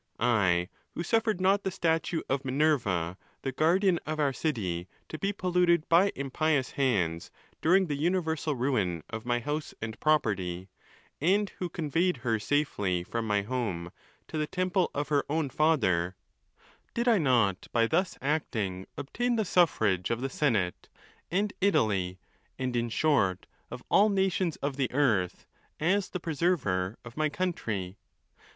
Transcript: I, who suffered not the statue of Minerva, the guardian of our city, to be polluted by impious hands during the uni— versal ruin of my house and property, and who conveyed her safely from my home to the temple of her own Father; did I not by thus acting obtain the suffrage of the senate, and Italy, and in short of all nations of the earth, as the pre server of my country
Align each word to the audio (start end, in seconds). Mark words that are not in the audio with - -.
I, 0.19 0.67
who 0.95 1.03
suffered 1.03 1.39
not 1.39 1.61
the 1.61 1.69
statue 1.69 2.23
of 2.27 2.43
Minerva, 2.43 3.19
the 3.43 3.51
guardian 3.51 3.99
of 4.07 4.19
our 4.19 4.33
city, 4.33 4.87
to 5.09 5.19
be 5.19 5.31
polluted 5.31 5.87
by 5.89 6.11
impious 6.15 6.71
hands 6.71 7.29
during 7.61 7.85
the 7.85 7.93
uni— 7.93 8.17
versal 8.19 8.57
ruin 8.57 9.03
of 9.11 9.27
my 9.27 9.37
house 9.39 9.75
and 9.79 9.99
property, 9.99 10.69
and 11.21 11.51
who 11.59 11.69
conveyed 11.69 12.17
her 12.25 12.39
safely 12.39 13.03
from 13.03 13.27
my 13.27 13.43
home 13.43 13.91
to 14.27 14.39
the 14.39 14.47
temple 14.47 14.89
of 14.95 15.09
her 15.09 15.23
own 15.29 15.51
Father; 15.51 16.15
did 16.95 17.07
I 17.07 17.19
not 17.19 17.67
by 17.71 17.85
thus 17.85 18.17
acting 18.23 18.87
obtain 18.97 19.35
the 19.35 19.45
suffrage 19.45 20.09
of 20.09 20.19
the 20.21 20.31
senate, 20.31 20.89
and 21.29 21.53
Italy, 21.61 22.17
and 22.57 22.75
in 22.75 22.89
short 22.89 23.45
of 23.69 23.83
all 23.87 24.09
nations 24.09 24.55
of 24.63 24.77
the 24.77 24.91
earth, 24.91 25.45
as 25.79 26.09
the 26.09 26.19
pre 26.19 26.33
server 26.33 26.97
of 27.05 27.15
my 27.17 27.29
country 27.29 27.99